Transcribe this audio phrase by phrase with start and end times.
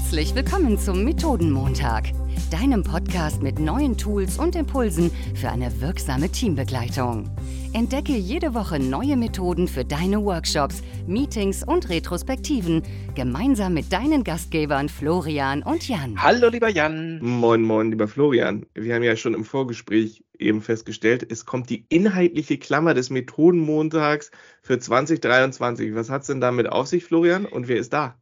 [0.00, 2.10] Herzlich willkommen zum Methodenmontag,
[2.50, 7.30] deinem Podcast mit neuen Tools und Impulsen für eine wirksame Teambegleitung.
[7.74, 12.82] Entdecke jede Woche neue Methoden für deine Workshops, Meetings und Retrospektiven,
[13.14, 16.20] gemeinsam mit deinen Gastgebern Florian und Jan.
[16.20, 17.20] Hallo, lieber Jan.
[17.22, 18.66] Moin, moin, lieber Florian.
[18.74, 24.32] Wir haben ja schon im Vorgespräch eben festgestellt, es kommt die inhaltliche Klammer des Methodenmontags
[24.62, 25.94] für 2023.
[25.94, 27.44] Was hat es denn damit auf sich, Florian?
[27.44, 28.16] Und wer ist da?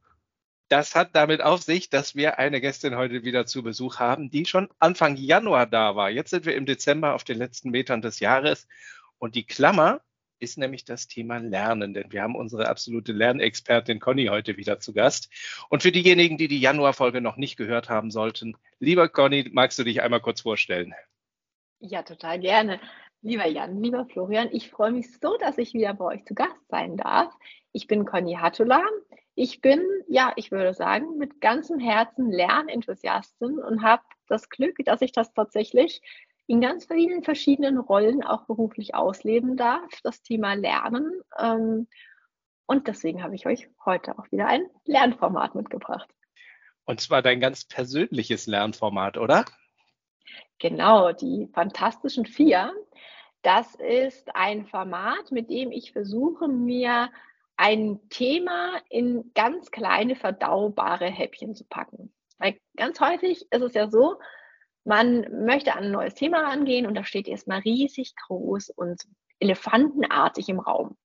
[0.68, 4.44] Das hat damit auf sich, dass wir eine Gästin heute wieder zu Besuch haben, die
[4.44, 6.10] schon Anfang Januar da war.
[6.10, 8.68] Jetzt sind wir im Dezember auf den letzten Metern des Jahres.
[9.18, 10.02] Und die Klammer
[10.40, 14.92] ist nämlich das Thema Lernen, denn wir haben unsere absolute Lernexpertin Conny heute wieder zu
[14.92, 15.30] Gast.
[15.70, 19.84] Und für diejenigen, die die Januarfolge noch nicht gehört haben sollten, lieber Conny, magst du
[19.84, 20.94] dich einmal kurz vorstellen?
[21.80, 22.80] Ja, total gerne.
[23.22, 26.68] Lieber Jan, lieber Florian, ich freue mich so, dass ich wieder bei euch zu Gast
[26.68, 27.34] sein darf.
[27.72, 28.82] Ich bin Conny Hattula.
[29.40, 35.00] Ich bin, ja, ich würde sagen, mit ganzem Herzen Lernenthusiastin und habe das Glück, dass
[35.00, 36.02] ich das tatsächlich
[36.48, 41.20] in ganz vielen verschiedenen Rollen auch beruflich ausleben darf, das Thema Lernen.
[41.38, 41.86] Ähm,
[42.66, 46.10] und deswegen habe ich euch heute auch wieder ein Lernformat mitgebracht.
[46.84, 49.44] Und zwar dein ganz persönliches Lernformat, oder?
[50.58, 52.72] Genau, die Fantastischen Vier.
[53.42, 57.08] Das ist ein Format, mit dem ich versuche, mir
[57.58, 62.14] ein Thema in ganz kleine verdaubare Häppchen zu packen.
[62.38, 64.16] Weil ganz häufig ist es ja so,
[64.84, 69.02] man möchte an ein neues Thema rangehen und da steht erstmal riesig groß und
[69.40, 70.96] elefantenartig im Raum.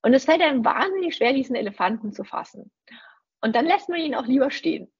[0.00, 2.72] Und es fällt einem wahnsinnig schwer, diesen Elefanten zu fassen.
[3.42, 4.90] Und dann lässt man ihn auch lieber stehen.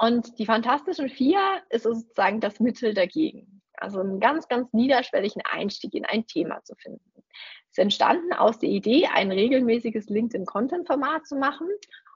[0.00, 3.60] Und die Fantastischen Vier ist sozusagen das Mittel dagegen.
[3.74, 7.15] Also einen ganz, ganz niederschwelligen Einstieg in ein Thema zu finden
[7.76, 11.68] ist entstanden aus der Idee, ein regelmäßiges LinkedIn-Content-Format zu machen.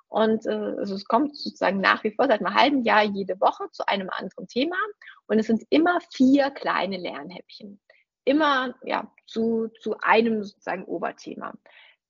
[0.08, 3.70] Und äh, also es kommt sozusagen nach wie vor seit einem halben Jahr jede Woche
[3.70, 4.76] zu einem anderen Thema.
[5.26, 7.78] Und es sind immer vier kleine Lernhäppchen.
[8.24, 11.52] Immer ja, zu, zu einem sozusagen Oberthema.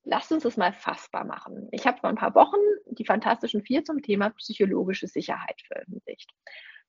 [0.03, 1.67] Lasst uns das mal fassbar machen.
[1.71, 6.31] Ich habe vor ein paar Wochen die Fantastischen Vier zum Thema psychologische Sicherheit veröffentlicht.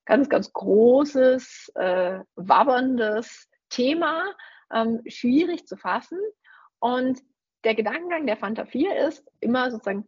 [0.04, 4.34] Ganz, ganz großes, äh, wabberndes Thema,
[4.72, 6.18] ähm, schwierig zu fassen.
[6.82, 7.22] Und
[7.62, 10.04] der Gedankengang der Fanta 4 ist, immer sozusagen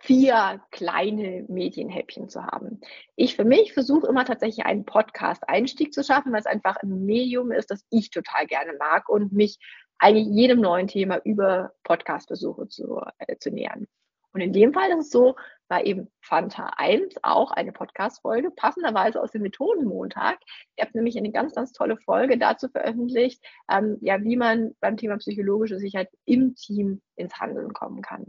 [0.00, 2.82] vier kleine Medienhäppchen zu haben.
[3.16, 7.50] Ich für mich versuche immer tatsächlich einen Podcast-Einstieg zu schaffen, weil es einfach ein Medium
[7.52, 9.58] ist, das ich total gerne mag und mich
[9.98, 13.86] eigentlich jedem neuen Thema über Podcast versuche zu, äh, zu nähern.
[14.34, 15.36] Und in dem Fall ist es so,
[15.70, 20.38] war eben Fanta 1 auch eine Podcast-Folge, passenderweise aus dem Methodenmontag.
[20.76, 24.96] Ihr habt nämlich eine ganz, ganz tolle Folge dazu veröffentlicht, ähm, ja, wie man beim
[24.96, 28.26] Thema psychologische Sicherheit im Team ins Handeln kommen kann.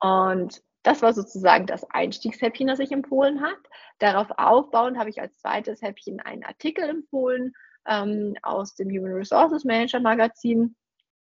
[0.00, 3.60] Und das war sozusagen das Einstiegshäppchen, das ich empfohlen habe.
[3.98, 7.54] Darauf aufbauend habe ich als zweites Häppchen einen Artikel empfohlen
[7.86, 10.76] ähm, aus dem Human Resources Manager Magazin,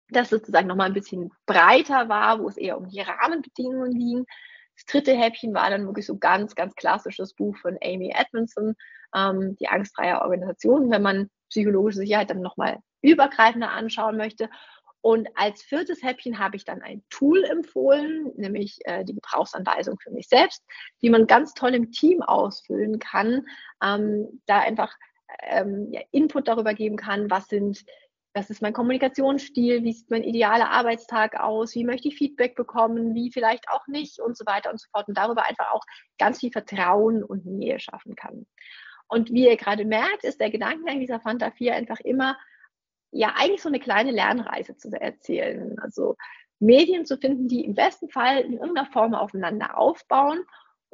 [0.08, 4.26] das sozusagen nochmal ein bisschen breiter war, wo es eher um die Rahmenbedingungen ging.
[4.76, 8.74] Das dritte Häppchen war dann wirklich so ganz, ganz klassisches Buch von Amy Edmondson,
[9.14, 14.48] ähm, die angstfreie Organisation, wenn man psychologische Sicherheit dann nochmal übergreifender anschauen möchte.
[15.00, 20.10] Und als viertes Häppchen habe ich dann ein Tool empfohlen, nämlich äh, die Gebrauchsanweisung für
[20.10, 20.64] mich selbst,
[21.02, 23.46] die man ganz toll im Team ausfüllen kann,
[23.82, 24.96] ähm, da einfach
[25.42, 27.84] ähm, ja, Input darüber geben kann, was sind
[28.34, 33.14] was ist mein Kommunikationsstil, wie sieht mein idealer Arbeitstag aus, wie möchte ich Feedback bekommen,
[33.14, 34.18] wie vielleicht auch nicht?
[34.18, 35.06] Und so weiter und so fort.
[35.06, 35.84] Und darüber einfach auch
[36.18, 38.46] ganz viel Vertrauen und Nähe schaffen kann.
[39.06, 42.36] Und wie ihr gerade merkt, ist der Gedankengang dieser Fanta 4 einfach immer,
[43.12, 45.78] ja, eigentlich so eine kleine Lernreise zu erzählen.
[45.78, 46.16] Also
[46.58, 50.44] Medien zu finden, die im besten Fall in irgendeiner Form aufeinander aufbauen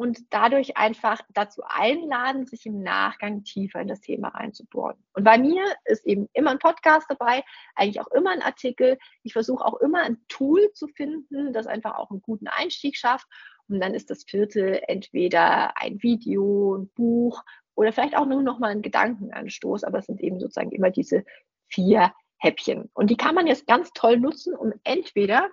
[0.01, 4.97] und dadurch einfach dazu einladen, sich im Nachgang tiefer in das Thema reinzubohren.
[5.13, 7.45] Und bei mir ist eben immer ein Podcast dabei,
[7.75, 8.97] eigentlich auch immer ein Artikel.
[9.25, 13.27] Ich versuche auch immer ein Tool zu finden, das einfach auch einen guten Einstieg schafft.
[13.69, 17.45] Und dann ist das vierte entweder ein Video, ein Buch
[17.75, 19.85] oder vielleicht auch nur noch mal ein Gedankenanstoß.
[19.85, 21.27] Aber es sind eben sozusagen immer diese
[21.69, 22.89] vier Häppchen.
[22.95, 25.51] Und die kann man jetzt ganz toll nutzen, um entweder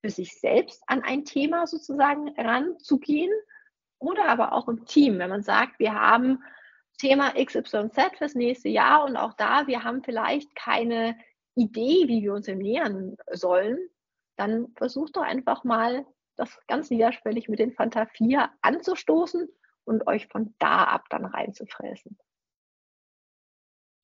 [0.00, 3.30] für sich selbst an ein Thema sozusagen ranzugehen
[4.02, 6.42] oder aber auch im Team, wenn man sagt, wir haben
[6.98, 11.16] Thema XYZ fürs nächste Jahr und auch da, wir haben vielleicht keine
[11.54, 13.78] Idee, wie wir uns dem nähern sollen,
[14.36, 16.06] dann versucht doch einfach mal,
[16.36, 19.48] das ganz niederschwellig mit den Fanta 4 anzustoßen
[19.84, 22.18] und euch von da ab dann reinzufräsen.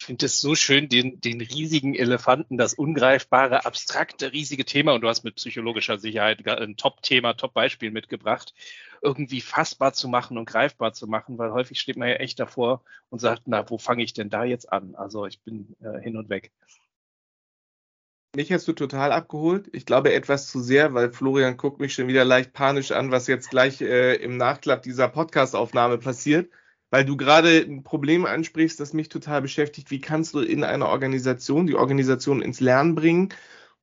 [0.09, 5.09] finde es so schön, den, den riesigen Elefanten, das ungreifbare, abstrakte, riesige Thema, und du
[5.09, 8.55] hast mit psychologischer Sicherheit ein Top-Thema, Top-Beispiel mitgebracht,
[9.03, 12.83] irgendwie fassbar zu machen und greifbar zu machen, weil häufig steht man ja echt davor
[13.11, 14.95] und sagt, na, wo fange ich denn da jetzt an?
[14.95, 16.53] Also ich bin äh, hin und weg.
[18.37, 19.69] Mich hast du total abgeholt.
[19.73, 23.27] Ich glaube etwas zu sehr, weil Florian guckt mich schon wieder leicht panisch an, was
[23.27, 26.51] jetzt gleich äh, im Nachklapp dieser Podcast-Aufnahme passiert
[26.91, 29.91] weil du gerade ein Problem ansprichst, das mich total beschäftigt.
[29.91, 33.29] Wie kannst du in einer Organisation die Organisation ins Lernen bringen?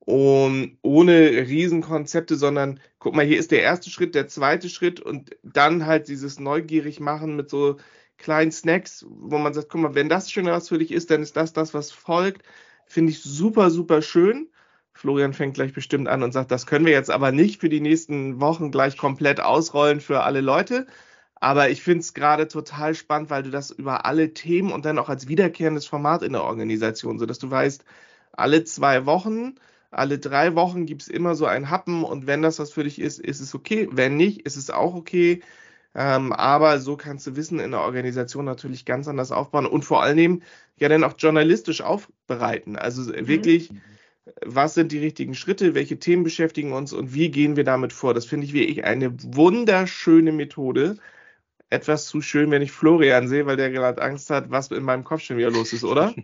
[0.05, 5.35] Und ohne Riesenkonzepte, sondern guck mal, hier ist der erste Schritt, der zweite Schritt und
[5.43, 7.77] dann halt dieses neugierig machen mit so
[8.17, 11.23] kleinen Snacks, wo man sagt, guck mal, wenn das schon was für dich ist, dann
[11.23, 12.43] ist das das, was folgt.
[12.85, 14.49] Finde ich super, super schön.
[14.93, 17.81] Florian fängt gleich bestimmt an und sagt, das können wir jetzt aber nicht für die
[17.81, 20.87] nächsten Wochen gleich komplett ausrollen für alle Leute.
[21.35, 24.99] Aber ich finde es gerade total spannend, weil du das über alle Themen und dann
[24.99, 27.83] auch als wiederkehrendes Format in der Organisation, so dass du weißt,
[28.31, 29.55] alle zwei Wochen,
[29.95, 32.99] alle drei Wochen gibt es immer so ein Happen und wenn das was für dich
[32.99, 33.87] ist, ist es okay.
[33.91, 35.41] Wenn nicht, ist es auch okay.
[35.95, 40.03] Ähm, aber so kannst du Wissen in der Organisation natürlich ganz anders aufbauen und vor
[40.03, 40.41] allem
[40.77, 42.75] ja dann auch journalistisch aufbereiten.
[42.75, 43.27] Also mhm.
[43.27, 43.69] wirklich,
[44.45, 48.13] was sind die richtigen Schritte, welche Themen beschäftigen uns und wie gehen wir damit vor?
[48.13, 50.97] Das finde ich wirklich eine wunderschöne Methode,
[51.75, 55.03] etwas zu schön, wenn ich Florian sehe, weil der gerade Angst hat, was in meinem
[55.03, 56.13] Kopf schon wieder los ist, oder?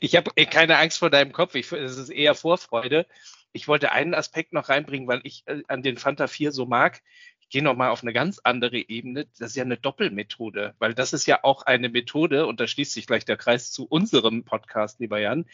[0.00, 1.54] Ich habe keine Angst vor deinem Kopf.
[1.56, 3.06] Ich, es ist eher Vorfreude.
[3.52, 7.02] Ich wollte einen Aspekt noch reinbringen, weil ich äh, an den Fanta 4 so mag.
[7.40, 9.26] Ich gehe noch mal auf eine ganz andere Ebene.
[9.38, 12.92] Das ist ja eine Doppelmethode, weil das ist ja auch eine Methode, und da schließt
[12.92, 15.46] sich gleich der Kreis zu unserem Podcast, lieber Jan,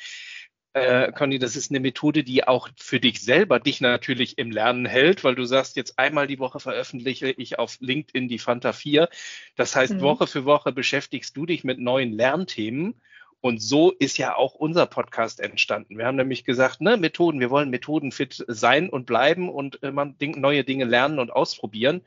[0.75, 4.87] äh, Conny, das ist eine Methode, die auch für dich selber dich natürlich im Lernen
[4.87, 9.09] hält, weil du sagst, jetzt einmal die Woche veröffentliche ich auf LinkedIn die Fanta 4.
[9.57, 10.01] Das heißt, mhm.
[10.01, 12.95] Woche für Woche beschäftigst du dich mit neuen Lernthemen.
[13.41, 15.99] Und so ist ja auch unser Podcast entstanden.
[15.99, 20.63] Wir haben nämlich gesagt, ne, Methoden, wir wollen methodenfit sein und bleiben und immer neue
[20.63, 22.03] Dinge lernen und ausprobieren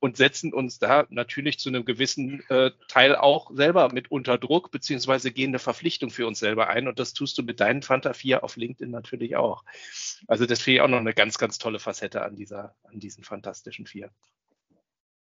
[0.00, 4.70] und setzen uns da natürlich zu einem gewissen äh, Teil auch selber mit unter Druck,
[4.70, 6.86] beziehungsweise gehen eine Verpflichtung für uns selber ein.
[6.86, 9.64] Und das tust du mit deinen Fanta 4 auf LinkedIn natürlich auch.
[10.28, 13.24] Also das finde ich auch noch eine ganz, ganz tolle Facette an dieser, an diesen
[13.24, 14.10] fantastischen vier.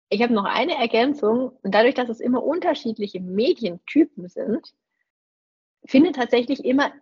[0.08, 1.50] Ich habe noch eine Ergänzung.
[1.62, 4.74] Und dadurch, dass es immer unterschiedliche Medientypen sind,
[5.84, 6.92] findet tatsächlich immer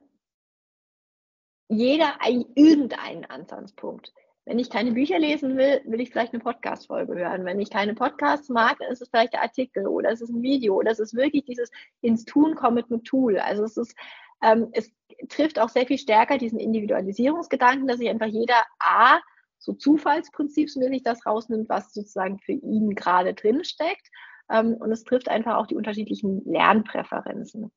[1.68, 2.18] jeder
[2.56, 4.12] irgendeinen Ansatzpunkt.
[4.46, 7.44] Wenn ich keine Bücher lesen will, will ich vielleicht eine Podcast-Folge hören.
[7.44, 10.42] Wenn ich keine Podcasts mag, dann ist es vielleicht der Artikel oder es ist ein
[10.42, 11.70] Video oder es ist wirklich dieses
[12.00, 13.38] ins Tun kommen mit einem Tool.
[13.38, 13.94] Also es ist,
[14.42, 14.92] ähm, es
[15.28, 19.20] trifft auch sehr viel stärker diesen Individualisierungsgedanken, dass sich einfach jeder A
[19.58, 24.08] so zufallsprinzipsmäßig das rausnimmt, was sozusagen für ihn gerade drin steckt.
[24.50, 27.70] Ähm, und es trifft einfach auch die unterschiedlichen Lernpräferenzen.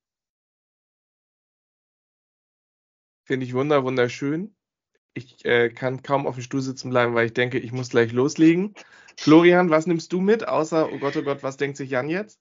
[3.26, 4.56] Finde ich wunder, wunderschön.
[5.16, 8.12] Ich äh, kann kaum auf dem Stuhl sitzen bleiben, weil ich denke, ich muss gleich
[8.12, 8.76] loslegen.
[9.18, 12.40] Florian, was nimmst du mit, außer, oh Gott, oh Gott, was denkt sich Jan jetzt?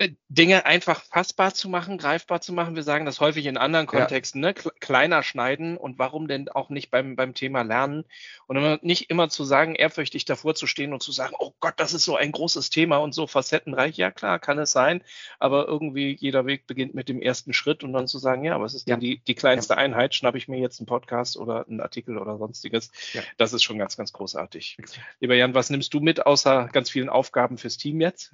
[0.00, 2.76] Äh, Dinge einfach fassbar zu machen, greifbar zu machen.
[2.76, 4.50] Wir sagen das häufig in anderen Kontexten, ja.
[4.50, 4.54] ne?
[4.54, 8.04] kleiner schneiden und warum denn auch nicht beim, beim Thema Lernen
[8.46, 11.94] und nicht immer zu sagen, ehrfürchtig davor zu stehen und zu sagen, oh Gott, das
[11.94, 13.96] ist so ein großes Thema und so facettenreich.
[13.96, 15.02] Ja, klar, kann es sein,
[15.40, 18.74] aber irgendwie jeder Weg beginnt mit dem ersten Schritt und dann zu sagen, ja, was
[18.74, 19.80] ist denn die, die kleinste ja.
[19.80, 20.14] Einheit?
[20.14, 22.92] Schnappe ich mir jetzt einen Podcast oder einen Artikel oder sonstiges?
[23.14, 23.22] Ja.
[23.36, 24.76] Das ist schon ganz, ganz großartig.
[25.18, 28.32] Lieber Jan, was nimmst du mit außer ganz vielen Aufgaben fürs Team jetzt?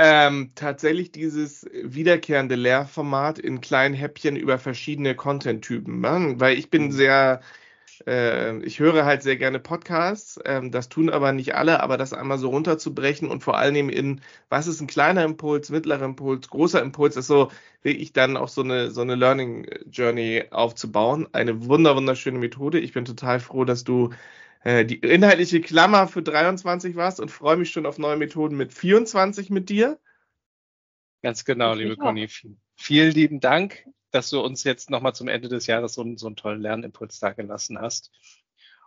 [0.00, 6.00] Ähm, tatsächlich dieses wiederkehrende Lehrformat in kleinen Häppchen über verschiedene Content-Typen.
[6.00, 6.34] Ne?
[6.38, 6.92] Weil ich bin mhm.
[6.92, 7.40] sehr,
[8.06, 12.12] äh, ich höre halt sehr gerne Podcasts, ähm, das tun aber nicht alle, aber das
[12.12, 14.20] einmal so runterzubrechen und vor allem in,
[14.50, 17.50] was ist ein kleiner Impuls, mittlerer Impuls, großer Impuls, ist so
[17.82, 21.28] wirklich dann auch so eine, so eine Learning Journey aufzubauen.
[21.32, 22.78] Eine wunder, wunderschöne Methode.
[22.78, 24.10] Ich bin total froh, dass du
[24.64, 28.72] äh, die inhaltliche Klammer für 23 warst und freue mich schon auf neue Methoden mit
[28.72, 29.98] 24 mit dir.
[31.22, 32.28] Ganz genau, liebe Conny.
[32.76, 36.36] Vielen lieben Dank, dass du uns jetzt nochmal zum Ende des Jahres so, so einen
[36.36, 38.12] tollen Lernimpuls da gelassen hast.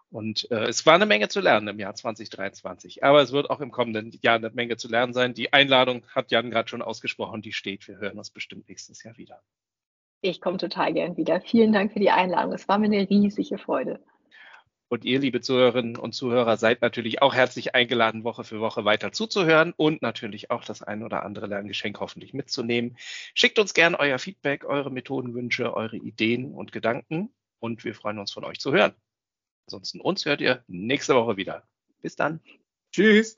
[0.10, 3.04] Und äh, es war eine Menge zu lernen im Jahr 2023.
[3.04, 5.34] Aber es wird auch im kommenden Jahr eine Menge zu lernen sein.
[5.34, 7.88] Die Einladung hat Jan gerade schon ausgesprochen, die steht.
[7.88, 9.42] Wir hören uns bestimmt nächstes Jahr wieder.
[10.20, 11.40] Ich komme total gern wieder.
[11.42, 12.54] Vielen Dank für die Einladung.
[12.54, 14.02] Es war mir eine riesige Freude.
[14.92, 19.14] Und ihr, liebe Zuhörerinnen und Zuhörer, seid natürlich auch herzlich eingeladen, Woche für Woche weiter
[19.14, 22.98] zuzuhören und natürlich auch das ein oder andere Lerngeschenk hoffentlich mitzunehmen.
[23.34, 28.34] Schickt uns gern euer Feedback, eure Methodenwünsche, eure Ideen und Gedanken und wir freuen uns
[28.34, 28.92] von euch zu hören.
[29.66, 31.64] Ansonsten uns hört ihr nächste Woche wieder.
[32.02, 32.42] Bis dann.
[32.92, 33.38] Tschüss.